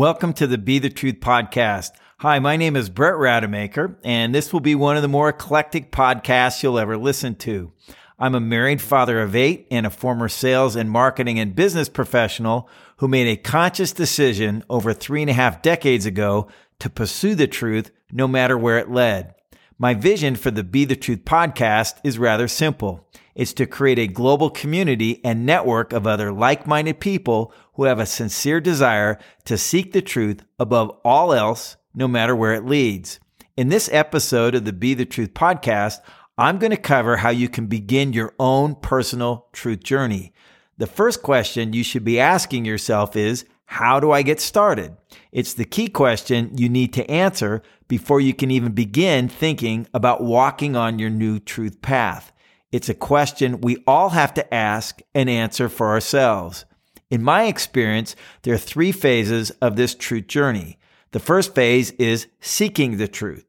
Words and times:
Welcome 0.00 0.32
to 0.32 0.46
the 0.46 0.56
Be 0.56 0.78
the 0.78 0.88
Truth 0.88 1.16
podcast. 1.20 1.90
Hi, 2.20 2.38
my 2.38 2.56
name 2.56 2.74
is 2.74 2.88
Brett 2.88 3.18
Rademacher, 3.18 3.98
and 4.02 4.34
this 4.34 4.50
will 4.50 4.60
be 4.60 4.74
one 4.74 4.96
of 4.96 5.02
the 5.02 5.08
more 5.08 5.28
eclectic 5.28 5.92
podcasts 5.92 6.62
you'll 6.62 6.78
ever 6.78 6.96
listen 6.96 7.34
to. 7.34 7.70
I'm 8.18 8.34
a 8.34 8.40
married 8.40 8.80
father 8.80 9.20
of 9.20 9.36
eight 9.36 9.66
and 9.70 9.84
a 9.84 9.90
former 9.90 10.30
sales 10.30 10.74
and 10.74 10.90
marketing 10.90 11.38
and 11.38 11.54
business 11.54 11.90
professional 11.90 12.66
who 12.96 13.08
made 13.08 13.28
a 13.28 13.36
conscious 13.36 13.92
decision 13.92 14.64
over 14.70 14.94
three 14.94 15.20
and 15.20 15.28
a 15.28 15.34
half 15.34 15.60
decades 15.60 16.06
ago 16.06 16.48
to 16.78 16.88
pursue 16.88 17.34
the 17.34 17.46
truth 17.46 17.90
no 18.10 18.26
matter 18.26 18.56
where 18.56 18.78
it 18.78 18.90
led. 18.90 19.34
My 19.78 19.92
vision 19.92 20.34
for 20.34 20.50
the 20.50 20.64
Be 20.64 20.86
the 20.86 20.96
Truth 20.96 21.26
podcast 21.26 22.00
is 22.02 22.18
rather 22.18 22.48
simple. 22.48 23.06
It's 23.40 23.54
to 23.54 23.64
create 23.64 23.98
a 23.98 24.06
global 24.06 24.50
community 24.50 25.24
and 25.24 25.46
network 25.46 25.94
of 25.94 26.06
other 26.06 26.30
like-minded 26.30 27.00
people 27.00 27.54
who 27.72 27.84
have 27.84 27.98
a 27.98 28.04
sincere 28.04 28.60
desire 28.60 29.18
to 29.46 29.56
seek 29.56 29.94
the 29.94 30.02
truth 30.02 30.42
above 30.58 30.90
all 31.06 31.32
else, 31.32 31.78
no 31.94 32.06
matter 32.06 32.36
where 32.36 32.52
it 32.52 32.66
leads. 32.66 33.18
In 33.56 33.70
this 33.70 33.88
episode 33.94 34.54
of 34.54 34.66
the 34.66 34.74
Be 34.74 34.92
the 34.92 35.06
Truth 35.06 35.32
podcast, 35.32 36.00
I'm 36.36 36.58
going 36.58 36.72
to 36.72 36.76
cover 36.76 37.16
how 37.16 37.30
you 37.30 37.48
can 37.48 37.64
begin 37.64 38.12
your 38.12 38.34
own 38.38 38.74
personal 38.74 39.46
truth 39.54 39.82
journey. 39.82 40.34
The 40.76 40.86
first 40.86 41.22
question 41.22 41.72
you 41.72 41.82
should 41.82 42.04
be 42.04 42.20
asking 42.20 42.66
yourself 42.66 43.16
is, 43.16 43.46
how 43.64 44.00
do 44.00 44.12
I 44.12 44.20
get 44.20 44.42
started? 44.42 44.98
It's 45.32 45.54
the 45.54 45.64
key 45.64 45.88
question 45.88 46.58
you 46.58 46.68
need 46.68 46.92
to 46.92 47.10
answer 47.10 47.62
before 47.88 48.20
you 48.20 48.34
can 48.34 48.50
even 48.50 48.72
begin 48.72 49.30
thinking 49.30 49.86
about 49.94 50.22
walking 50.22 50.76
on 50.76 50.98
your 50.98 51.08
new 51.08 51.38
truth 51.38 51.80
path. 51.80 52.34
It's 52.72 52.88
a 52.88 52.94
question 52.94 53.60
we 53.60 53.82
all 53.86 54.10
have 54.10 54.32
to 54.34 54.54
ask 54.54 55.00
and 55.14 55.28
answer 55.28 55.68
for 55.68 55.88
ourselves. 55.88 56.64
In 57.10 57.22
my 57.22 57.44
experience, 57.44 58.14
there 58.42 58.54
are 58.54 58.58
three 58.58 58.92
phases 58.92 59.50
of 59.62 59.74
this 59.74 59.94
truth 59.94 60.28
journey. 60.28 60.78
The 61.10 61.18
first 61.18 61.54
phase 61.54 61.90
is 61.92 62.28
seeking 62.40 62.96
the 62.96 63.08
truth. 63.08 63.44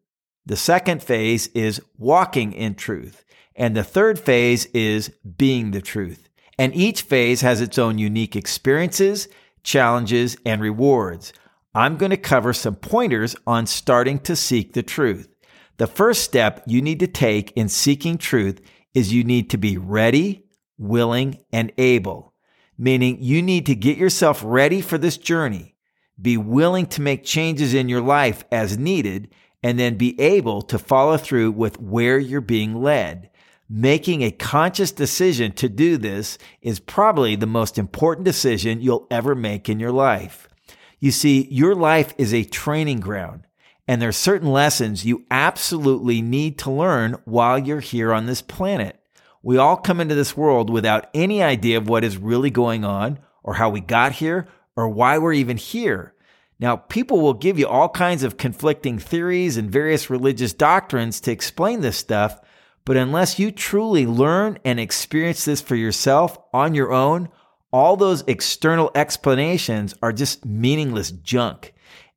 The 0.47 0.55
second 0.55 1.03
phase 1.03 1.47
is 1.47 1.79
walking 1.99 2.53
in 2.53 2.73
truth. 2.73 3.23
And 3.55 3.75
the 3.75 3.83
third 3.83 4.17
phase 4.17 4.65
is 4.67 5.09
being 5.37 5.69
the 5.69 5.81
truth. 5.81 6.27
And 6.57 6.75
each 6.75 7.03
phase 7.03 7.41
has 7.41 7.61
its 7.61 7.77
own 7.77 7.99
unique 7.99 8.35
experiences, 8.35 9.27
challenges, 9.63 10.35
and 10.43 10.61
rewards. 10.61 11.31
I'm 11.75 11.97
going 11.97 12.09
to 12.09 12.17
cover 12.17 12.53
some 12.53 12.75
pointers 12.75 13.35
on 13.45 13.67
starting 13.67 14.19
to 14.19 14.35
seek 14.35 14.73
the 14.73 14.83
truth. 14.83 15.27
The 15.77 15.87
first 15.87 16.23
step 16.23 16.63
you 16.65 16.81
need 16.81 16.99
to 16.99 17.07
take 17.07 17.51
in 17.51 17.69
seeking 17.69 18.17
truth 18.17 18.61
is 18.93 19.13
you 19.13 19.23
need 19.23 19.49
to 19.49 19.57
be 19.57 19.77
ready, 19.77 20.45
willing, 20.77 21.39
and 21.51 21.71
able, 21.77 22.33
meaning 22.77 23.17
you 23.21 23.41
need 23.41 23.65
to 23.65 23.75
get 23.75 23.97
yourself 23.97 24.41
ready 24.43 24.81
for 24.81 24.97
this 24.97 25.17
journey, 25.17 25.75
be 26.21 26.37
willing 26.37 26.85
to 26.85 27.01
make 27.01 27.23
changes 27.23 27.73
in 27.73 27.89
your 27.89 28.01
life 28.01 28.43
as 28.51 28.77
needed, 28.77 29.33
and 29.63 29.79
then 29.79 29.95
be 29.95 30.19
able 30.19 30.61
to 30.63 30.79
follow 30.79 31.17
through 31.17 31.51
with 31.51 31.79
where 31.79 32.17
you're 32.17 32.41
being 32.41 32.81
led. 32.81 33.29
Making 33.69 34.21
a 34.21 34.31
conscious 34.31 34.91
decision 34.91 35.53
to 35.53 35.69
do 35.69 35.97
this 35.97 36.37
is 36.61 36.79
probably 36.79 37.35
the 37.35 37.45
most 37.45 37.77
important 37.77 38.25
decision 38.25 38.81
you'll 38.81 39.07
ever 39.09 39.33
make 39.33 39.69
in 39.69 39.79
your 39.79 39.93
life. 39.93 40.49
You 40.99 41.11
see, 41.11 41.47
your 41.49 41.73
life 41.73 42.13
is 42.17 42.33
a 42.33 42.43
training 42.43 42.99
ground. 42.99 43.47
And 43.91 44.01
there 44.01 44.07
are 44.07 44.13
certain 44.13 44.49
lessons 44.49 45.03
you 45.03 45.25
absolutely 45.29 46.21
need 46.21 46.57
to 46.59 46.71
learn 46.71 47.17
while 47.25 47.59
you're 47.59 47.81
here 47.81 48.13
on 48.13 48.25
this 48.25 48.41
planet. 48.41 48.97
We 49.43 49.57
all 49.57 49.75
come 49.75 49.99
into 49.99 50.15
this 50.15 50.37
world 50.37 50.69
without 50.69 51.09
any 51.13 51.43
idea 51.43 51.77
of 51.77 51.89
what 51.89 52.05
is 52.05 52.15
really 52.15 52.51
going 52.51 52.85
on 52.85 53.19
or 53.43 53.55
how 53.55 53.69
we 53.69 53.81
got 53.81 54.13
here 54.13 54.47
or 54.77 54.87
why 54.87 55.17
we're 55.17 55.33
even 55.33 55.57
here. 55.57 56.13
Now, 56.57 56.77
people 56.77 57.19
will 57.19 57.33
give 57.33 57.59
you 57.59 57.67
all 57.67 57.89
kinds 57.89 58.23
of 58.23 58.37
conflicting 58.37 58.97
theories 58.97 59.57
and 59.57 59.69
various 59.69 60.09
religious 60.09 60.53
doctrines 60.53 61.19
to 61.19 61.31
explain 61.33 61.81
this 61.81 61.97
stuff, 61.97 62.39
but 62.85 62.95
unless 62.95 63.39
you 63.39 63.51
truly 63.51 64.07
learn 64.07 64.57
and 64.63 64.79
experience 64.79 65.43
this 65.43 65.59
for 65.59 65.75
yourself 65.75 66.37
on 66.53 66.75
your 66.75 66.93
own, 66.93 67.27
all 67.73 67.97
those 67.97 68.23
external 68.25 68.89
explanations 68.95 69.93
are 70.01 70.13
just 70.13 70.45
meaningless 70.45 71.11
junk. 71.11 71.73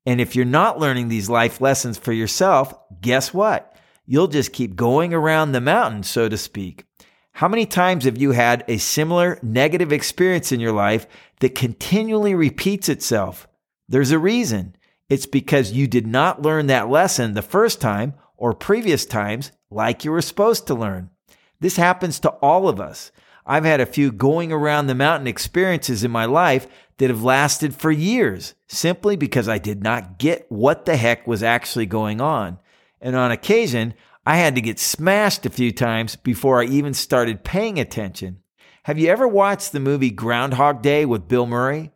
And 0.06 0.20
if 0.20 0.36
you're 0.36 0.44
not 0.44 0.78
learning 0.78 1.08
these 1.08 1.30
life 1.30 1.60
lessons 1.60 1.98
for 1.98 2.12
yourself, 2.12 2.74
guess 3.00 3.32
what? 3.32 3.74
You'll 4.06 4.28
just 4.28 4.52
keep 4.52 4.76
going 4.76 5.14
around 5.14 5.52
the 5.52 5.60
mountain, 5.60 6.02
so 6.02 6.28
to 6.28 6.36
speak. 6.36 6.84
How 7.32 7.48
many 7.48 7.66
times 7.66 8.04
have 8.04 8.18
you 8.18 8.32
had 8.32 8.64
a 8.68 8.76
similar 8.76 9.38
negative 9.42 9.92
experience 9.92 10.52
in 10.52 10.60
your 10.60 10.72
life 10.72 11.06
that 11.40 11.54
continually 11.54 12.34
repeats 12.34 12.88
itself? 12.88 13.48
There's 13.88 14.12
a 14.12 14.18
reason. 14.18 14.76
It's 15.08 15.26
because 15.26 15.72
you 15.72 15.86
did 15.86 16.06
not 16.06 16.42
learn 16.42 16.68
that 16.68 16.88
lesson 16.88 17.34
the 17.34 17.42
first 17.42 17.80
time 17.80 18.14
or 18.36 18.54
previous 18.54 19.04
times 19.04 19.52
like 19.70 20.04
you 20.04 20.12
were 20.12 20.22
supposed 20.22 20.66
to 20.66 20.74
learn. 20.74 21.10
This 21.60 21.76
happens 21.76 22.20
to 22.20 22.30
all 22.30 22.68
of 22.68 22.80
us. 22.80 23.10
I've 23.46 23.64
had 23.64 23.80
a 23.80 23.86
few 23.86 24.10
going 24.10 24.52
around 24.52 24.86
the 24.86 24.94
mountain 24.94 25.26
experiences 25.26 26.02
in 26.02 26.10
my 26.10 26.24
life 26.24 26.66
that 26.98 27.10
have 27.10 27.22
lasted 27.22 27.74
for 27.74 27.90
years 27.90 28.54
simply 28.68 29.16
because 29.16 29.48
I 29.48 29.58
did 29.58 29.82
not 29.82 30.18
get 30.18 30.50
what 30.50 30.84
the 30.84 30.96
heck 30.96 31.26
was 31.26 31.42
actually 31.42 31.86
going 31.86 32.20
on. 32.20 32.58
And 33.00 33.14
on 33.16 33.30
occasion, 33.30 33.94
I 34.26 34.36
had 34.36 34.54
to 34.54 34.62
get 34.62 34.78
smashed 34.78 35.44
a 35.44 35.50
few 35.50 35.72
times 35.72 36.16
before 36.16 36.62
I 36.62 36.66
even 36.66 36.94
started 36.94 37.44
paying 37.44 37.78
attention. 37.78 38.38
Have 38.84 38.98
you 38.98 39.08
ever 39.08 39.28
watched 39.28 39.72
the 39.72 39.80
movie 39.80 40.10
Groundhog 40.10 40.82
Day 40.82 41.04
with 41.04 41.28
Bill 41.28 41.46
Murray? 41.46 41.90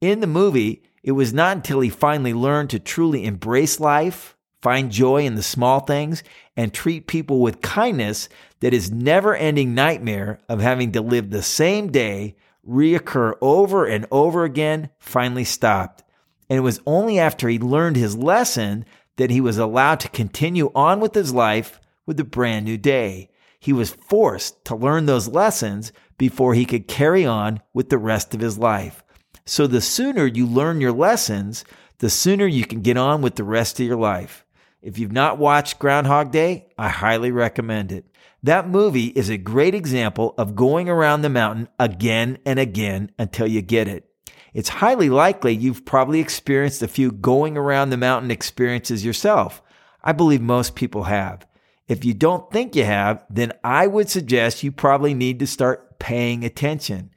In 0.00 0.20
the 0.20 0.26
movie, 0.26 0.82
it 1.02 1.12
was 1.12 1.34
not 1.34 1.56
until 1.56 1.80
he 1.80 1.90
finally 1.90 2.32
learned 2.32 2.70
to 2.70 2.78
truly 2.78 3.26
embrace 3.26 3.78
life, 3.78 4.36
find 4.64 4.90
joy 4.90 5.24
in 5.24 5.34
the 5.34 5.42
small 5.42 5.80
things, 5.80 6.24
and 6.56 6.72
treat 6.72 7.06
people 7.06 7.40
with 7.40 7.60
kindness 7.60 8.30
that 8.60 8.72
his 8.72 8.90
never 8.90 9.36
ending 9.36 9.74
nightmare 9.74 10.40
of 10.48 10.60
having 10.60 10.90
to 10.92 11.02
live 11.02 11.30
the 11.30 11.42
same 11.42 11.92
day 11.92 12.34
reoccur 12.66 13.34
over 13.42 13.84
and 13.84 14.06
over 14.10 14.44
again 14.44 14.88
finally 14.98 15.44
stopped. 15.44 16.02
And 16.48 16.56
it 16.56 16.62
was 16.62 16.80
only 16.86 17.18
after 17.18 17.46
he 17.48 17.58
learned 17.58 17.96
his 17.96 18.16
lesson 18.16 18.86
that 19.16 19.30
he 19.30 19.40
was 19.40 19.58
allowed 19.58 20.00
to 20.00 20.08
continue 20.08 20.72
on 20.74 20.98
with 20.98 21.14
his 21.14 21.34
life 21.34 21.78
with 22.06 22.18
a 22.18 22.24
brand 22.24 22.64
new 22.64 22.78
day. 22.78 23.30
He 23.60 23.72
was 23.72 23.90
forced 23.90 24.64
to 24.64 24.76
learn 24.76 25.06
those 25.06 25.28
lessons 25.28 25.92
before 26.16 26.54
he 26.54 26.64
could 26.64 26.88
carry 26.88 27.26
on 27.26 27.60
with 27.72 27.90
the 27.90 27.98
rest 27.98 28.34
of 28.34 28.40
his 28.40 28.58
life. 28.58 29.04
So 29.46 29.66
the 29.66 29.80
sooner 29.80 30.26
you 30.26 30.46
learn 30.46 30.80
your 30.80 30.92
lessons, 30.92 31.64
the 31.98 32.10
sooner 32.10 32.46
you 32.46 32.64
can 32.64 32.80
get 32.80 32.96
on 32.96 33.20
with 33.20 33.36
the 33.36 33.44
rest 33.44 33.78
of 33.78 33.86
your 33.86 33.96
life. 33.96 34.43
If 34.84 34.98
you've 34.98 35.12
not 35.12 35.38
watched 35.38 35.78
Groundhog 35.78 36.30
Day, 36.30 36.66
I 36.76 36.90
highly 36.90 37.30
recommend 37.30 37.90
it. 37.90 38.04
That 38.42 38.68
movie 38.68 39.06
is 39.06 39.30
a 39.30 39.38
great 39.38 39.74
example 39.74 40.34
of 40.36 40.54
going 40.54 40.90
around 40.90 41.22
the 41.22 41.30
mountain 41.30 41.68
again 41.78 42.36
and 42.44 42.58
again 42.58 43.10
until 43.18 43.46
you 43.46 43.62
get 43.62 43.88
it. 43.88 44.06
It's 44.52 44.68
highly 44.68 45.08
likely 45.08 45.54
you've 45.54 45.86
probably 45.86 46.20
experienced 46.20 46.82
a 46.82 46.86
few 46.86 47.10
going 47.10 47.56
around 47.56 47.88
the 47.88 47.96
mountain 47.96 48.30
experiences 48.30 49.06
yourself. 49.06 49.62
I 50.02 50.12
believe 50.12 50.42
most 50.42 50.74
people 50.74 51.04
have. 51.04 51.46
If 51.88 52.04
you 52.04 52.12
don't 52.12 52.52
think 52.52 52.76
you 52.76 52.84
have, 52.84 53.24
then 53.30 53.54
I 53.64 53.86
would 53.86 54.10
suggest 54.10 54.62
you 54.62 54.70
probably 54.70 55.14
need 55.14 55.38
to 55.38 55.46
start 55.46 55.98
paying 55.98 56.44
attention. 56.44 57.08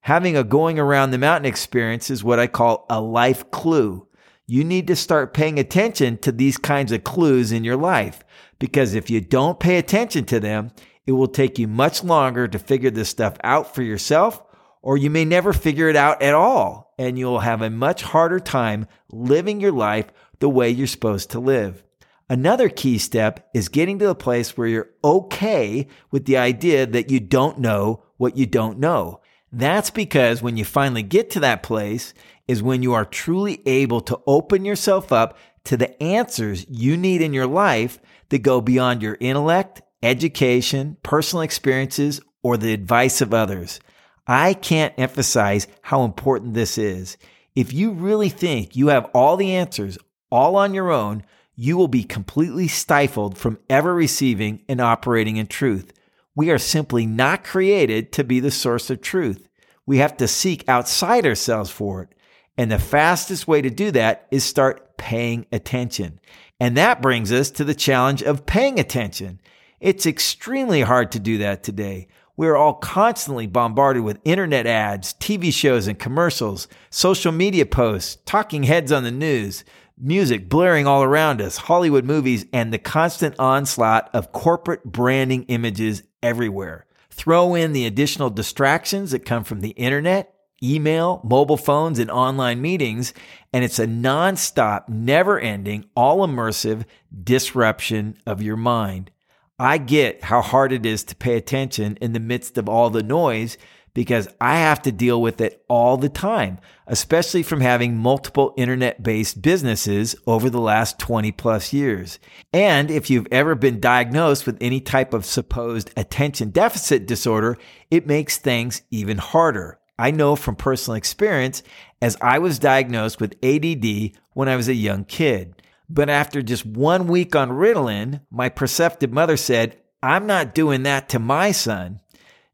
Having 0.00 0.36
a 0.36 0.42
going 0.42 0.80
around 0.80 1.12
the 1.12 1.18
mountain 1.18 1.46
experience 1.46 2.10
is 2.10 2.24
what 2.24 2.40
I 2.40 2.48
call 2.48 2.84
a 2.90 3.00
life 3.00 3.48
clue. 3.52 4.08
You 4.52 4.64
need 4.64 4.86
to 4.88 4.96
start 4.96 5.32
paying 5.32 5.58
attention 5.58 6.18
to 6.18 6.30
these 6.30 6.58
kinds 6.58 6.92
of 6.92 7.04
clues 7.04 7.52
in 7.52 7.64
your 7.64 7.78
life 7.78 8.22
because 8.58 8.92
if 8.92 9.08
you 9.08 9.18
don't 9.18 9.58
pay 9.58 9.78
attention 9.78 10.26
to 10.26 10.38
them, 10.40 10.72
it 11.06 11.12
will 11.12 11.26
take 11.26 11.58
you 11.58 11.66
much 11.66 12.04
longer 12.04 12.46
to 12.46 12.58
figure 12.58 12.90
this 12.90 13.08
stuff 13.08 13.38
out 13.42 13.74
for 13.74 13.80
yourself, 13.80 14.42
or 14.82 14.98
you 14.98 15.08
may 15.08 15.24
never 15.24 15.54
figure 15.54 15.88
it 15.88 15.96
out 15.96 16.20
at 16.20 16.34
all, 16.34 16.92
and 16.98 17.18
you'll 17.18 17.38
have 17.38 17.62
a 17.62 17.70
much 17.70 18.02
harder 18.02 18.38
time 18.38 18.86
living 19.10 19.58
your 19.58 19.72
life 19.72 20.08
the 20.40 20.50
way 20.50 20.68
you're 20.68 20.86
supposed 20.86 21.30
to 21.30 21.40
live. 21.40 21.82
Another 22.28 22.68
key 22.68 22.98
step 22.98 23.48
is 23.54 23.70
getting 23.70 23.98
to 24.00 24.06
the 24.06 24.14
place 24.14 24.54
where 24.54 24.68
you're 24.68 24.90
okay 25.02 25.86
with 26.10 26.26
the 26.26 26.36
idea 26.36 26.84
that 26.84 27.10
you 27.10 27.20
don't 27.20 27.58
know 27.58 28.04
what 28.18 28.36
you 28.36 28.44
don't 28.44 28.78
know. 28.78 29.21
That's 29.52 29.90
because 29.90 30.42
when 30.42 30.56
you 30.56 30.64
finally 30.64 31.02
get 31.02 31.28
to 31.30 31.40
that 31.40 31.62
place 31.62 32.14
is 32.48 32.62
when 32.62 32.82
you 32.82 32.94
are 32.94 33.04
truly 33.04 33.60
able 33.66 34.00
to 34.02 34.18
open 34.26 34.64
yourself 34.64 35.12
up 35.12 35.36
to 35.64 35.76
the 35.76 36.02
answers 36.02 36.66
you 36.68 36.96
need 36.96 37.20
in 37.20 37.34
your 37.34 37.46
life 37.46 37.98
that 38.30 38.38
go 38.38 38.60
beyond 38.62 39.02
your 39.02 39.18
intellect, 39.20 39.82
education, 40.02 40.96
personal 41.02 41.42
experiences, 41.42 42.20
or 42.42 42.56
the 42.56 42.72
advice 42.72 43.20
of 43.20 43.34
others. 43.34 43.78
I 44.26 44.54
can't 44.54 44.94
emphasize 44.96 45.66
how 45.82 46.04
important 46.04 46.54
this 46.54 46.78
is. 46.78 47.18
If 47.54 47.72
you 47.72 47.92
really 47.92 48.30
think 48.30 48.74
you 48.74 48.88
have 48.88 49.10
all 49.12 49.36
the 49.36 49.54
answers 49.54 49.98
all 50.30 50.56
on 50.56 50.72
your 50.72 50.90
own, 50.90 51.24
you 51.54 51.76
will 51.76 51.88
be 51.88 52.04
completely 52.04 52.68
stifled 52.68 53.36
from 53.36 53.58
ever 53.68 53.94
receiving 53.94 54.62
and 54.68 54.80
operating 54.80 55.36
in 55.36 55.46
truth. 55.46 55.92
We 56.34 56.50
are 56.50 56.58
simply 56.58 57.06
not 57.06 57.44
created 57.44 58.12
to 58.12 58.24
be 58.24 58.40
the 58.40 58.50
source 58.50 58.90
of 58.90 59.00
truth. 59.00 59.48
We 59.86 59.98
have 59.98 60.16
to 60.18 60.28
seek 60.28 60.68
outside 60.68 61.26
ourselves 61.26 61.70
for 61.70 62.02
it. 62.02 62.14
And 62.56 62.70
the 62.70 62.78
fastest 62.78 63.48
way 63.48 63.62
to 63.62 63.70
do 63.70 63.90
that 63.92 64.28
is 64.30 64.44
start 64.44 64.96
paying 64.96 65.46
attention. 65.52 66.20
And 66.60 66.76
that 66.76 67.02
brings 67.02 67.32
us 67.32 67.50
to 67.52 67.64
the 67.64 67.74
challenge 67.74 68.22
of 68.22 68.46
paying 68.46 68.78
attention. 68.78 69.40
It's 69.80 70.06
extremely 70.06 70.82
hard 70.82 71.10
to 71.12 71.18
do 71.18 71.38
that 71.38 71.62
today. 71.62 72.08
We're 72.36 72.56
all 72.56 72.74
constantly 72.74 73.46
bombarded 73.46 74.04
with 74.04 74.20
internet 74.24 74.66
ads, 74.66 75.12
TV 75.14 75.52
shows 75.52 75.86
and 75.86 75.98
commercials, 75.98 76.66
social 76.88 77.32
media 77.32 77.66
posts, 77.66 78.18
talking 78.24 78.62
heads 78.62 78.90
on 78.90 79.04
the 79.04 79.10
news, 79.10 79.64
music 79.98 80.48
blaring 80.48 80.86
all 80.86 81.02
around 81.02 81.40
us, 81.40 81.56
Hollywood 81.56 82.04
movies, 82.04 82.46
and 82.52 82.72
the 82.72 82.78
constant 82.78 83.34
onslaught 83.38 84.10
of 84.12 84.32
corporate 84.32 84.84
branding 84.84 85.44
images 85.44 86.02
everywhere. 86.22 86.86
Throw 87.10 87.54
in 87.54 87.72
the 87.72 87.86
additional 87.86 88.30
distractions 88.30 89.10
that 89.10 89.24
come 89.24 89.44
from 89.44 89.60
the 89.60 89.70
internet, 89.70 90.34
email, 90.62 91.20
mobile 91.24 91.56
phones, 91.56 91.98
and 91.98 92.10
online 92.10 92.60
meetings, 92.60 93.12
and 93.52 93.64
it's 93.64 93.78
a 93.78 93.86
nonstop, 93.86 94.88
never 94.88 95.38
ending, 95.38 95.84
all 95.94 96.26
immersive 96.26 96.84
disruption 97.22 98.16
of 98.26 98.42
your 98.42 98.56
mind. 98.56 99.10
I 99.58 99.78
get 99.78 100.24
how 100.24 100.40
hard 100.40 100.72
it 100.72 100.86
is 100.86 101.04
to 101.04 101.16
pay 101.16 101.36
attention 101.36 101.96
in 102.00 102.12
the 102.12 102.20
midst 102.20 102.58
of 102.58 102.68
all 102.68 102.90
the 102.90 103.02
noise 103.02 103.58
because 103.94 104.28
I 104.40 104.56
have 104.56 104.82
to 104.82 104.92
deal 104.92 105.20
with 105.20 105.40
it 105.40 105.64
all 105.68 105.96
the 105.96 106.08
time, 106.08 106.58
especially 106.86 107.42
from 107.42 107.60
having 107.60 107.96
multiple 107.96 108.54
internet 108.56 109.02
based 109.02 109.42
businesses 109.42 110.16
over 110.26 110.48
the 110.48 110.60
last 110.60 110.98
20 110.98 111.32
plus 111.32 111.72
years. 111.72 112.18
And 112.52 112.90
if 112.90 113.10
you've 113.10 113.28
ever 113.30 113.54
been 113.54 113.80
diagnosed 113.80 114.46
with 114.46 114.56
any 114.60 114.80
type 114.80 115.12
of 115.12 115.26
supposed 115.26 115.90
attention 115.96 116.50
deficit 116.50 117.06
disorder, 117.06 117.58
it 117.90 118.06
makes 118.06 118.38
things 118.38 118.82
even 118.90 119.18
harder. 119.18 119.78
I 119.98 120.10
know 120.10 120.36
from 120.36 120.56
personal 120.56 120.96
experience 120.96 121.62
as 122.00 122.16
I 122.20 122.38
was 122.38 122.58
diagnosed 122.58 123.20
with 123.20 123.36
ADD 123.44 124.12
when 124.32 124.48
I 124.48 124.56
was 124.56 124.68
a 124.68 124.74
young 124.74 125.04
kid. 125.04 125.62
But 125.88 126.08
after 126.08 126.40
just 126.40 126.64
one 126.64 127.06
week 127.06 127.36
on 127.36 127.50
Ritalin, 127.50 128.22
my 128.30 128.48
perceptive 128.48 129.12
mother 129.12 129.36
said, 129.36 129.78
I'm 130.02 130.26
not 130.26 130.54
doing 130.54 130.82
that 130.84 131.10
to 131.10 131.18
my 131.18 131.52
son. 131.52 132.00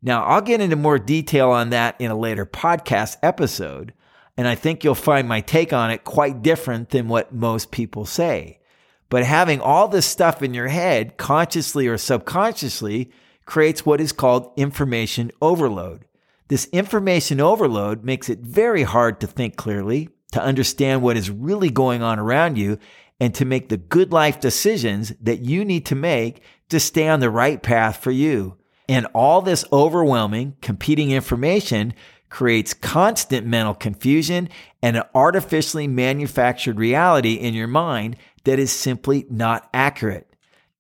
Now, 0.01 0.25
I'll 0.25 0.41
get 0.41 0.61
into 0.61 0.77
more 0.77 0.99
detail 0.99 1.51
on 1.51 1.71
that 1.71 1.97
in 1.99 2.11
a 2.11 2.19
later 2.19 2.47
podcast 2.47 3.17
episode, 3.23 3.93
and 4.37 4.47
I 4.47 4.55
think 4.55 4.85
you'll 4.85 4.95
find 4.95 5.27
my 5.27 5.41
take 5.41 5.73
on 5.73 5.91
it 5.91 6.05
quite 6.05 6.43
different 6.43 6.91
than 6.91 7.09
what 7.09 7.35
most 7.35 7.73
people 7.73 8.05
say. 8.05 8.61
But 9.09 9.25
having 9.25 9.61
all 9.61 9.89
this 9.89 10.07
stuff 10.07 10.43
in 10.43 10.55
your 10.55 10.69
head, 10.69 11.17
consciously 11.17 11.89
or 11.89 11.99
subconsciously, 11.99 13.11
creates 13.45 13.85
what 13.85 14.01
is 14.01 14.13
called 14.13 14.53
information 14.57 15.33
overload. 15.43 16.05
This 16.49 16.67
information 16.67 17.41
overload 17.41 18.05
makes 18.05 18.29
it 18.29 18.41
very 18.41 18.85
hard 18.85 19.21
to 19.21 19.27
think 19.27 19.57
clearly, 19.57 20.11
to 20.33 20.43
understand 20.43 21.03
what 21.03 21.17
is 21.17 21.31
really 21.31 21.71
going 21.71 22.03
on 22.03 22.19
around 22.19 22.57
you, 22.57 22.79
and 23.19 23.35
to 23.35 23.45
make 23.45 23.69
the 23.69 23.77
good 23.77 24.13
life 24.13 24.39
decisions 24.39 25.13
that 25.21 25.41
you 25.41 25.65
need 25.65 25.87
to 25.87 25.97
make 25.97 26.43
to 26.69 26.79
stay 26.79 27.09
on 27.09 27.19
the 27.19 27.31
right 27.31 27.63
path 27.63 27.97
for 27.97 28.13
you. 28.13 28.57
And 28.89 29.07
all 29.15 29.43
this 29.43 29.65
overwhelming 29.71 30.57
competing 30.63 31.11
information 31.11 31.93
creates 32.31 32.75
constant 32.75 33.47
mental 33.47 33.75
confusion 33.75 34.49
and 34.83 34.97
an 34.97 35.03
artificially 35.15 35.89
manufactured 35.89 36.79
reality 36.79 37.35
in 37.35 37.55
your 37.55 37.69
mind 37.69 38.17
that 38.45 38.59
is 38.59 38.73
simply 38.73 39.27
not 39.31 39.69
accurate. 39.75 40.27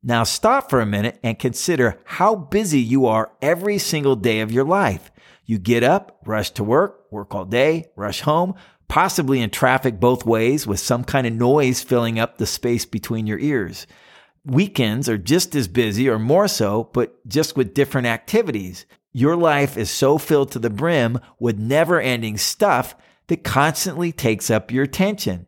Now 0.02 0.24
stop 0.24 0.70
for 0.70 0.80
a 0.80 0.86
minute 0.86 1.18
and 1.22 1.38
consider 1.38 1.98
how 2.04 2.34
busy 2.34 2.80
you 2.80 3.06
are 3.06 3.32
every 3.42 3.78
single 3.78 4.16
day 4.16 4.40
of 4.40 4.52
your 4.52 4.64
life. 4.64 5.10
You 5.44 5.58
get 5.58 5.82
up, 5.82 6.20
rush 6.24 6.50
to 6.52 6.64
work, 6.64 7.10
work 7.10 7.34
all 7.34 7.44
day, 7.44 7.86
rush 7.96 8.20
home, 8.20 8.54
possibly 8.88 9.40
in 9.40 9.50
traffic 9.50 9.98
both 9.98 10.24
ways 10.24 10.66
with 10.66 10.80
some 10.80 11.04
kind 11.04 11.26
of 11.26 11.32
noise 11.32 11.82
filling 11.82 12.18
up 12.18 12.38
the 12.38 12.46
space 12.46 12.84
between 12.84 13.26
your 13.26 13.38
ears. 13.38 13.86
Weekends 14.48 15.08
are 15.10 15.18
just 15.18 15.54
as 15.54 15.68
busy 15.68 16.08
or 16.08 16.18
more 16.18 16.48
so, 16.48 16.88
but 16.94 17.26
just 17.28 17.56
with 17.56 17.74
different 17.74 18.06
activities. 18.06 18.86
Your 19.12 19.36
life 19.36 19.76
is 19.76 19.90
so 19.90 20.16
filled 20.16 20.52
to 20.52 20.58
the 20.58 20.70
brim 20.70 21.20
with 21.38 21.58
never 21.58 22.00
ending 22.00 22.38
stuff 22.38 22.94
that 23.26 23.44
constantly 23.44 24.10
takes 24.10 24.50
up 24.50 24.70
your 24.70 24.84
attention. 24.84 25.46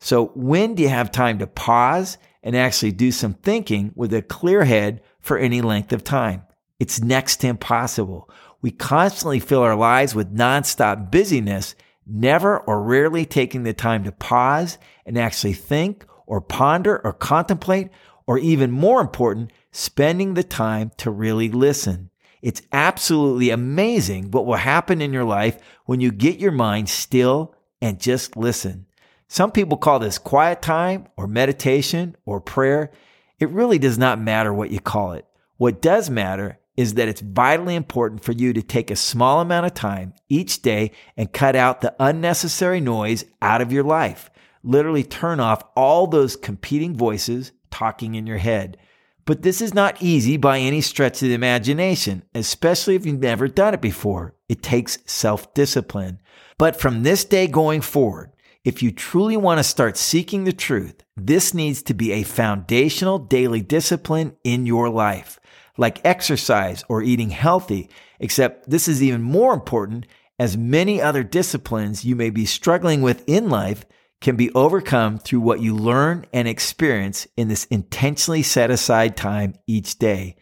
So 0.00 0.32
when 0.34 0.74
do 0.74 0.82
you 0.82 0.88
have 0.88 1.12
time 1.12 1.38
to 1.38 1.46
pause 1.46 2.18
and 2.42 2.56
actually 2.56 2.92
do 2.92 3.12
some 3.12 3.34
thinking 3.34 3.92
with 3.94 4.12
a 4.12 4.22
clear 4.22 4.64
head 4.64 5.02
for 5.20 5.38
any 5.38 5.60
length 5.60 5.92
of 5.92 6.02
time? 6.02 6.42
It's 6.80 7.00
next 7.00 7.36
to 7.36 7.48
impossible. 7.48 8.28
We 8.62 8.72
constantly 8.72 9.38
fill 9.38 9.62
our 9.62 9.76
lives 9.76 10.14
with 10.14 10.34
nonstop 10.34 11.10
busyness, 11.12 11.76
never 12.04 12.58
or 12.58 12.82
rarely 12.82 13.26
taking 13.26 13.62
the 13.62 13.74
time 13.74 14.02
to 14.04 14.12
pause 14.12 14.78
and 15.06 15.16
actually 15.16 15.52
think 15.52 16.04
or 16.26 16.40
ponder 16.40 17.00
or 17.04 17.12
contemplate, 17.12 17.90
or 18.30 18.38
even 18.38 18.70
more 18.70 19.00
important, 19.00 19.50
spending 19.72 20.34
the 20.34 20.44
time 20.44 20.92
to 20.96 21.10
really 21.10 21.48
listen. 21.48 22.08
It's 22.40 22.62
absolutely 22.70 23.50
amazing 23.50 24.30
what 24.30 24.46
will 24.46 24.54
happen 24.54 25.02
in 25.02 25.12
your 25.12 25.24
life 25.24 25.58
when 25.86 26.00
you 26.00 26.12
get 26.12 26.38
your 26.38 26.52
mind 26.52 26.88
still 26.88 27.56
and 27.82 27.98
just 27.98 28.36
listen. 28.36 28.86
Some 29.26 29.50
people 29.50 29.76
call 29.76 29.98
this 29.98 30.16
quiet 30.16 30.62
time 30.62 31.08
or 31.16 31.26
meditation 31.26 32.14
or 32.24 32.40
prayer. 32.40 32.92
It 33.40 33.50
really 33.50 33.80
does 33.80 33.98
not 33.98 34.20
matter 34.20 34.54
what 34.54 34.70
you 34.70 34.78
call 34.78 35.14
it. 35.14 35.26
What 35.56 35.82
does 35.82 36.08
matter 36.08 36.60
is 36.76 36.94
that 36.94 37.08
it's 37.08 37.22
vitally 37.22 37.74
important 37.74 38.22
for 38.22 38.30
you 38.30 38.52
to 38.52 38.62
take 38.62 38.92
a 38.92 38.96
small 38.96 39.40
amount 39.40 39.66
of 39.66 39.74
time 39.74 40.14
each 40.28 40.62
day 40.62 40.92
and 41.16 41.32
cut 41.32 41.56
out 41.56 41.80
the 41.80 41.96
unnecessary 41.98 42.80
noise 42.80 43.24
out 43.42 43.60
of 43.60 43.72
your 43.72 43.82
life. 43.82 44.30
Literally 44.62 45.02
turn 45.02 45.40
off 45.40 45.64
all 45.74 46.06
those 46.06 46.36
competing 46.36 46.94
voices 46.96 47.50
talking 47.80 48.14
in 48.14 48.26
your 48.26 48.38
head. 48.38 48.76
But 49.24 49.42
this 49.42 49.62
is 49.62 49.72
not 49.72 50.02
easy 50.02 50.36
by 50.36 50.58
any 50.58 50.82
stretch 50.82 51.22
of 51.22 51.28
the 51.28 51.34
imagination, 51.34 52.24
especially 52.34 52.94
if 52.94 53.06
you've 53.06 53.20
never 53.20 53.48
done 53.48 53.74
it 53.74 53.80
before. 53.80 54.34
It 54.48 54.62
takes 54.62 54.98
self 55.06 55.54
discipline. 55.54 56.20
But 56.58 56.78
from 56.78 57.02
this 57.02 57.24
day 57.24 57.46
going 57.46 57.80
forward, 57.80 58.32
if 58.64 58.82
you 58.82 58.92
truly 58.92 59.36
want 59.38 59.58
to 59.58 59.64
start 59.64 59.96
seeking 59.96 60.44
the 60.44 60.52
truth, 60.52 61.02
this 61.16 61.54
needs 61.54 61.82
to 61.84 61.94
be 61.94 62.12
a 62.12 62.22
foundational 62.22 63.18
daily 63.18 63.62
discipline 63.62 64.36
in 64.44 64.66
your 64.66 64.90
life 64.90 65.40
like 65.78 66.04
exercise 66.04 66.84
or 66.90 67.02
eating 67.02 67.30
healthy, 67.30 67.88
except 68.18 68.68
this 68.68 68.86
is 68.86 69.02
even 69.02 69.22
more 69.22 69.54
important 69.54 70.06
as 70.38 70.56
many 70.56 71.00
other 71.00 71.22
disciplines 71.22 72.04
you 72.04 72.14
may 72.14 72.28
be 72.28 72.44
struggling 72.44 73.00
with 73.00 73.26
in 73.26 73.48
life 73.48 73.86
can 74.20 74.36
be 74.36 74.52
overcome 74.52 75.18
through 75.18 75.40
what 75.40 75.60
you 75.60 75.74
learn 75.74 76.26
and 76.32 76.46
experience 76.46 77.26
in 77.36 77.48
this 77.48 77.64
intentionally 77.66 78.42
set 78.42 78.70
aside 78.70 79.16
time 79.16 79.54
each 79.66 79.98
day. 79.98 80.36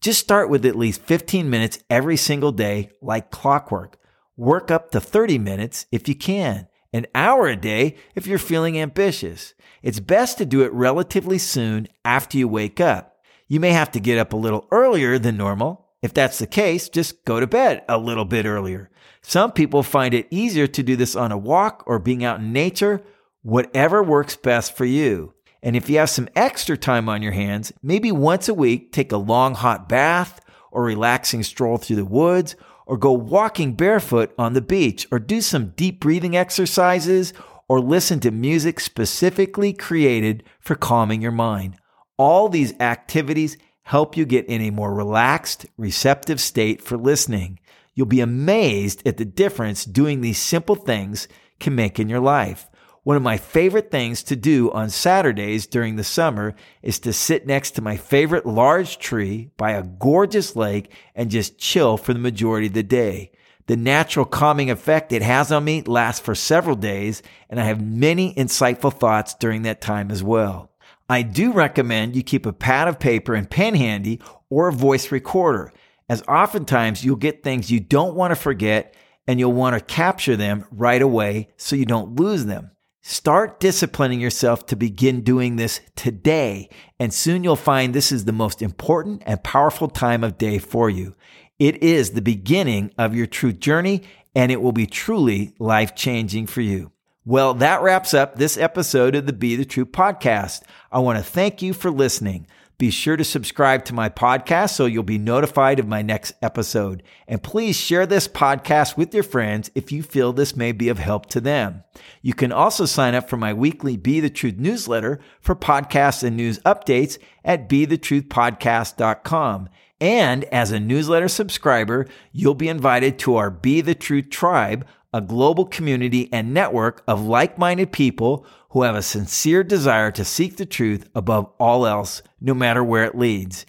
Just 0.00 0.20
start 0.20 0.48
with 0.48 0.64
at 0.64 0.76
least 0.76 1.02
15 1.02 1.50
minutes 1.50 1.78
every 1.90 2.16
single 2.16 2.52
day, 2.52 2.90
like 3.02 3.30
clockwork. 3.30 3.96
Work 4.36 4.70
up 4.70 4.90
to 4.92 5.00
30 5.00 5.38
minutes 5.38 5.86
if 5.90 6.08
you 6.08 6.14
can, 6.14 6.68
an 6.92 7.06
hour 7.14 7.48
a 7.48 7.56
day 7.56 7.96
if 8.14 8.26
you're 8.26 8.38
feeling 8.38 8.78
ambitious. 8.78 9.54
It's 9.82 9.98
best 9.98 10.38
to 10.38 10.46
do 10.46 10.62
it 10.62 10.72
relatively 10.72 11.38
soon 11.38 11.88
after 12.04 12.38
you 12.38 12.46
wake 12.46 12.80
up. 12.80 13.16
You 13.48 13.60
may 13.60 13.70
have 13.70 13.90
to 13.92 14.00
get 14.00 14.18
up 14.18 14.32
a 14.32 14.36
little 14.36 14.66
earlier 14.70 15.18
than 15.18 15.36
normal. 15.36 15.86
If 16.02 16.12
that's 16.12 16.38
the 16.38 16.46
case, 16.46 16.88
just 16.88 17.24
go 17.24 17.40
to 17.40 17.46
bed 17.46 17.82
a 17.88 17.98
little 17.98 18.24
bit 18.24 18.46
earlier. 18.46 18.90
Some 19.22 19.52
people 19.52 19.82
find 19.82 20.14
it 20.14 20.28
easier 20.30 20.66
to 20.68 20.82
do 20.82 20.94
this 20.94 21.16
on 21.16 21.32
a 21.32 21.38
walk 21.38 21.82
or 21.86 21.98
being 21.98 22.22
out 22.22 22.38
in 22.38 22.52
nature, 22.52 23.02
whatever 23.46 24.02
works 24.02 24.34
best 24.34 24.76
for 24.76 24.84
you. 24.84 25.32
And 25.62 25.76
if 25.76 25.88
you 25.88 25.98
have 25.98 26.10
some 26.10 26.28
extra 26.34 26.76
time 26.76 27.08
on 27.08 27.22
your 27.22 27.30
hands, 27.30 27.72
maybe 27.80 28.10
once 28.10 28.48
a 28.48 28.54
week, 28.54 28.90
take 28.90 29.12
a 29.12 29.16
long 29.16 29.54
hot 29.54 29.88
bath 29.88 30.40
or 30.72 30.82
relaxing 30.82 31.44
stroll 31.44 31.76
through 31.76 31.94
the 31.94 32.04
woods 32.04 32.56
or 32.86 32.96
go 32.96 33.12
walking 33.12 33.74
barefoot 33.74 34.34
on 34.36 34.54
the 34.54 34.60
beach 34.60 35.06
or 35.12 35.20
do 35.20 35.40
some 35.40 35.68
deep 35.76 36.00
breathing 36.00 36.36
exercises 36.36 37.32
or 37.68 37.78
listen 37.78 38.18
to 38.18 38.32
music 38.32 38.80
specifically 38.80 39.72
created 39.72 40.42
for 40.58 40.74
calming 40.74 41.22
your 41.22 41.30
mind. 41.30 41.76
All 42.18 42.48
these 42.48 42.74
activities 42.80 43.56
help 43.82 44.16
you 44.16 44.24
get 44.24 44.46
in 44.46 44.60
a 44.60 44.70
more 44.70 44.92
relaxed, 44.92 45.66
receptive 45.76 46.40
state 46.40 46.82
for 46.82 46.96
listening. 46.96 47.60
You'll 47.94 48.06
be 48.06 48.20
amazed 48.20 49.06
at 49.06 49.18
the 49.18 49.24
difference 49.24 49.84
doing 49.84 50.20
these 50.20 50.42
simple 50.42 50.74
things 50.74 51.28
can 51.60 51.76
make 51.76 52.00
in 52.00 52.08
your 52.08 52.18
life. 52.18 52.68
One 53.06 53.16
of 53.16 53.22
my 53.22 53.36
favorite 53.36 53.92
things 53.92 54.24
to 54.24 54.34
do 54.34 54.72
on 54.72 54.90
Saturdays 54.90 55.68
during 55.68 55.94
the 55.94 56.02
summer 56.02 56.56
is 56.82 56.98
to 56.98 57.12
sit 57.12 57.46
next 57.46 57.70
to 57.72 57.80
my 57.80 57.96
favorite 57.96 58.44
large 58.44 58.98
tree 58.98 59.52
by 59.56 59.70
a 59.70 59.84
gorgeous 59.84 60.56
lake 60.56 60.90
and 61.14 61.30
just 61.30 61.56
chill 61.56 61.98
for 61.98 62.12
the 62.12 62.18
majority 62.18 62.66
of 62.66 62.72
the 62.72 62.82
day. 62.82 63.30
The 63.68 63.76
natural 63.76 64.24
calming 64.24 64.72
effect 64.72 65.12
it 65.12 65.22
has 65.22 65.52
on 65.52 65.62
me 65.62 65.82
lasts 65.82 66.20
for 66.20 66.34
several 66.34 66.74
days, 66.74 67.22
and 67.48 67.60
I 67.60 67.64
have 67.66 67.80
many 67.80 68.34
insightful 68.34 68.92
thoughts 68.92 69.34
during 69.34 69.62
that 69.62 69.80
time 69.80 70.10
as 70.10 70.24
well. 70.24 70.72
I 71.08 71.22
do 71.22 71.52
recommend 71.52 72.16
you 72.16 72.24
keep 72.24 72.44
a 72.44 72.52
pad 72.52 72.88
of 72.88 72.98
paper 72.98 73.36
and 73.36 73.48
pen 73.48 73.76
handy 73.76 74.20
or 74.50 74.66
a 74.66 74.72
voice 74.72 75.12
recorder, 75.12 75.72
as 76.08 76.22
oftentimes 76.22 77.04
you'll 77.04 77.14
get 77.14 77.44
things 77.44 77.70
you 77.70 77.78
don't 77.78 78.16
want 78.16 78.32
to 78.32 78.34
forget 78.34 78.96
and 79.28 79.38
you'll 79.38 79.52
want 79.52 79.74
to 79.74 79.94
capture 79.94 80.34
them 80.34 80.66
right 80.72 81.00
away 81.00 81.50
so 81.56 81.76
you 81.76 81.86
don't 81.86 82.18
lose 82.18 82.46
them. 82.46 82.72
Start 83.08 83.60
disciplining 83.60 84.18
yourself 84.18 84.66
to 84.66 84.74
begin 84.74 85.20
doing 85.20 85.54
this 85.54 85.80
today, 85.94 86.68
and 86.98 87.14
soon 87.14 87.44
you'll 87.44 87.54
find 87.54 87.94
this 87.94 88.10
is 88.10 88.24
the 88.24 88.32
most 88.32 88.60
important 88.60 89.22
and 89.24 89.44
powerful 89.44 89.86
time 89.86 90.24
of 90.24 90.36
day 90.36 90.58
for 90.58 90.90
you. 90.90 91.14
It 91.56 91.80
is 91.84 92.10
the 92.10 92.20
beginning 92.20 92.90
of 92.98 93.14
your 93.14 93.28
truth 93.28 93.60
journey, 93.60 94.02
and 94.34 94.50
it 94.50 94.60
will 94.60 94.72
be 94.72 94.88
truly 94.88 95.54
life 95.60 95.94
changing 95.94 96.48
for 96.48 96.62
you. 96.62 96.90
Well, 97.24 97.54
that 97.54 97.80
wraps 97.80 98.12
up 98.12 98.34
this 98.34 98.58
episode 98.58 99.14
of 99.14 99.26
the 99.26 99.32
Be 99.32 99.54
the 99.54 99.64
Truth 99.64 99.92
podcast. 99.92 100.62
I 100.90 100.98
want 100.98 101.16
to 101.16 101.24
thank 101.24 101.62
you 101.62 101.74
for 101.74 101.92
listening. 101.92 102.48
Be 102.78 102.90
sure 102.90 103.16
to 103.16 103.24
subscribe 103.24 103.86
to 103.86 103.94
my 103.94 104.10
podcast 104.10 104.74
so 104.74 104.84
you'll 104.84 105.02
be 105.02 105.16
notified 105.16 105.78
of 105.78 105.88
my 105.88 106.02
next 106.02 106.34
episode. 106.42 107.02
And 107.26 107.42
please 107.42 107.74
share 107.74 108.04
this 108.04 108.28
podcast 108.28 108.98
with 108.98 109.14
your 109.14 109.22
friends 109.22 109.70
if 109.74 109.90
you 109.90 110.02
feel 110.02 110.34
this 110.34 110.54
may 110.54 110.72
be 110.72 110.90
of 110.90 110.98
help 110.98 111.24
to 111.26 111.40
them. 111.40 111.84
You 112.20 112.34
can 112.34 112.52
also 112.52 112.84
sign 112.84 113.14
up 113.14 113.30
for 113.30 113.38
my 113.38 113.54
weekly 113.54 113.96
Be 113.96 114.20
the 114.20 114.28
Truth 114.28 114.56
newsletter 114.58 115.20
for 115.40 115.56
podcasts 115.56 116.22
and 116.22 116.36
news 116.36 116.58
updates 116.60 117.16
at 117.44 117.66
bethetruthpodcast.com. 117.66 119.68
And 119.98 120.44
as 120.44 120.70
a 120.70 120.78
newsletter 120.78 121.28
subscriber, 121.28 122.06
you'll 122.30 122.54
be 122.54 122.68
invited 122.68 123.18
to 123.20 123.36
our 123.36 123.50
Be 123.50 123.80
the 123.80 123.94
Truth 123.94 124.28
tribe, 124.28 124.86
a 125.16 125.20
global 125.22 125.64
community 125.64 126.28
and 126.30 126.52
network 126.52 127.02
of 127.08 127.24
like 127.24 127.56
minded 127.56 127.90
people 127.90 128.44
who 128.70 128.82
have 128.82 128.94
a 128.94 129.00
sincere 129.00 129.64
desire 129.64 130.10
to 130.10 130.26
seek 130.26 130.58
the 130.58 130.66
truth 130.66 131.08
above 131.14 131.50
all 131.58 131.86
else, 131.86 132.20
no 132.38 132.52
matter 132.52 132.84
where 132.84 133.04
it 133.04 133.16
leads. 133.16 133.64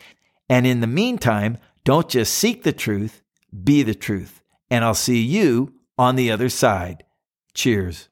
And 0.49 0.67
in 0.67 0.81
the 0.81 0.87
meantime, 0.87 1.57
don't 1.85 2.09
just 2.09 2.33
seek 2.33 2.63
the 2.63 2.73
truth, 2.73 3.21
be 3.63 3.81
the 3.81 3.95
truth. 3.95 4.41
And 4.69 4.83
I'll 4.83 4.93
see 4.93 5.21
you 5.21 5.73
on 5.97 6.17
the 6.17 6.29
other 6.31 6.49
side. 6.49 7.05
Cheers. 7.53 8.09